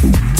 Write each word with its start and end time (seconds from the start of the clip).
Thank 0.00 0.14
you. 0.14 0.37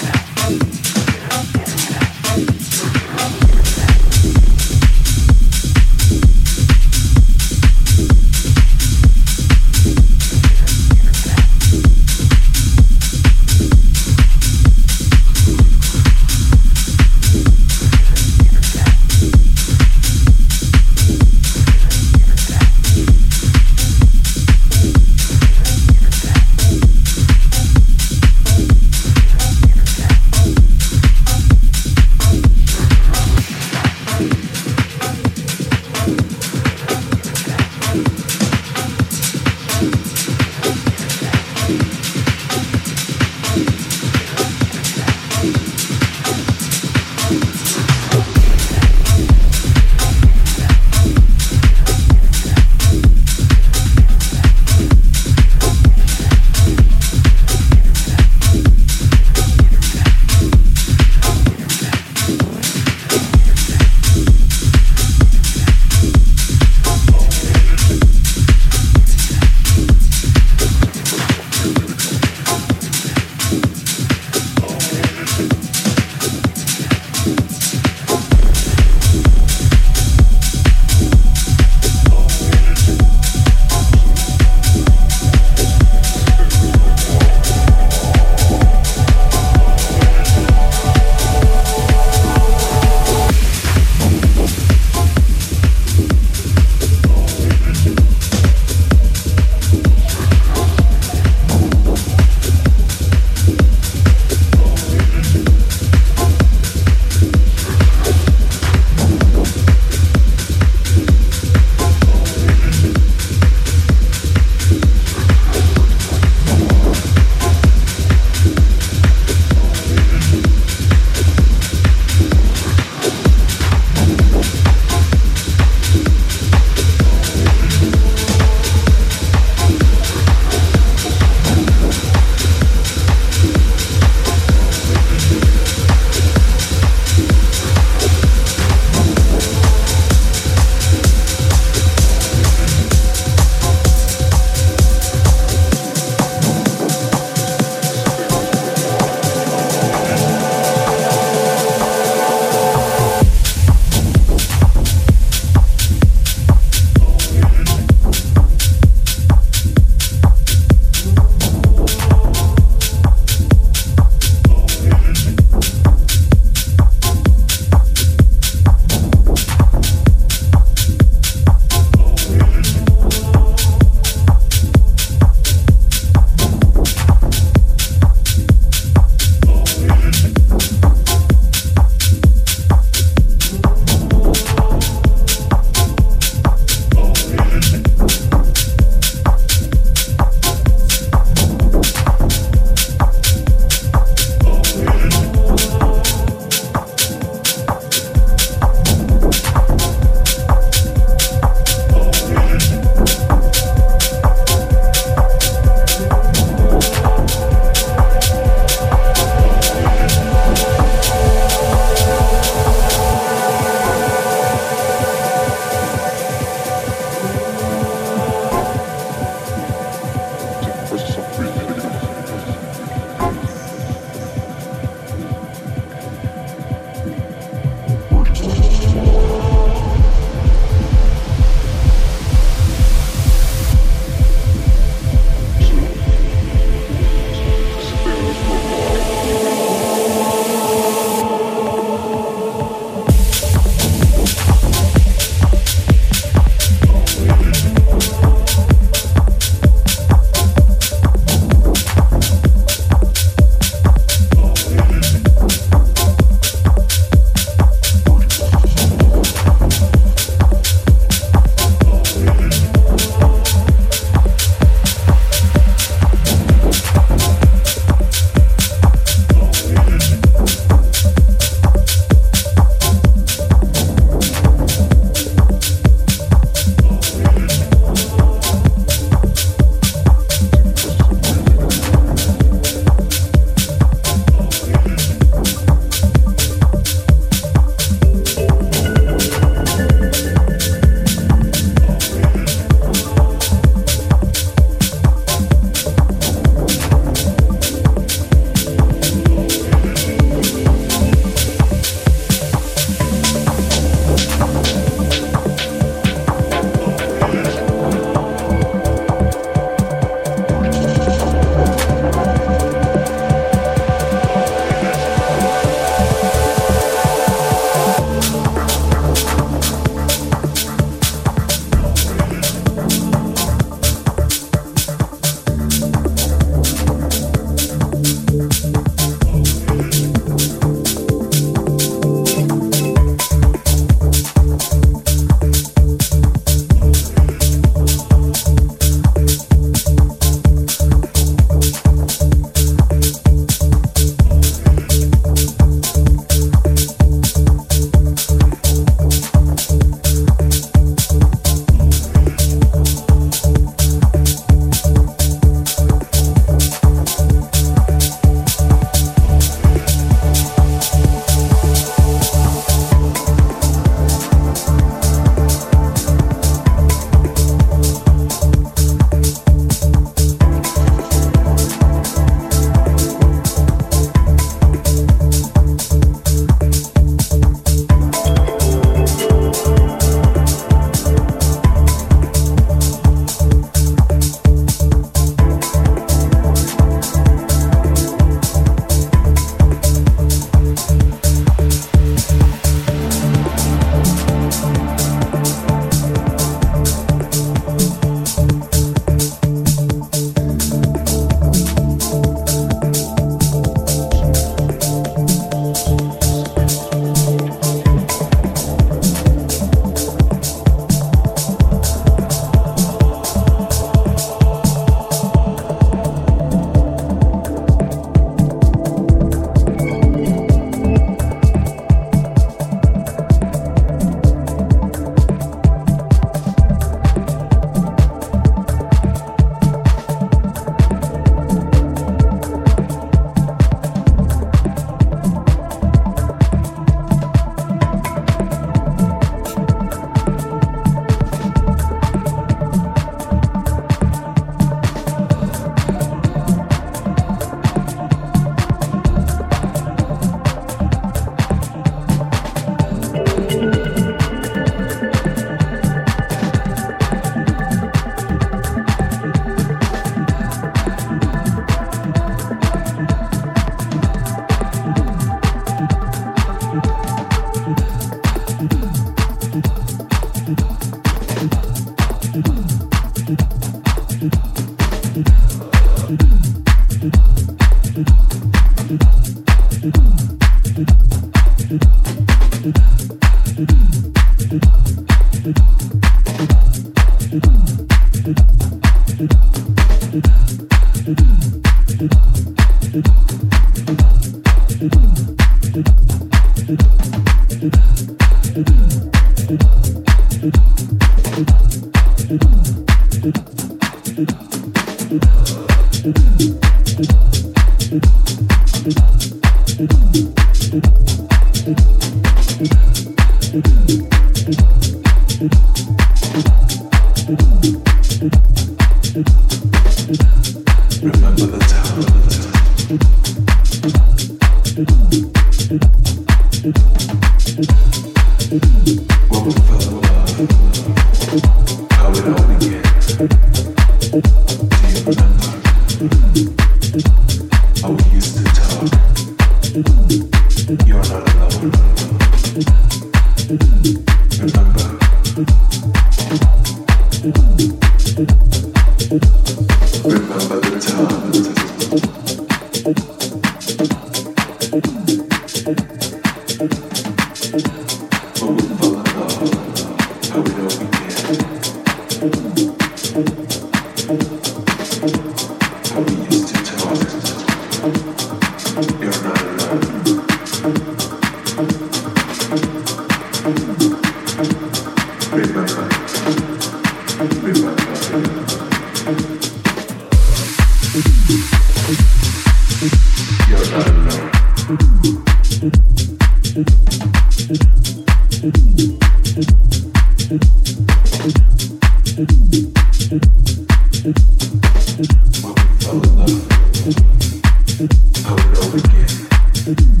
I 596.97 598.33
would 598.33 598.57
always 598.57 598.83
get 598.83 600.00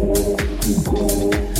go, 0.00 0.36
to 0.36 1.54
go. 1.54 1.59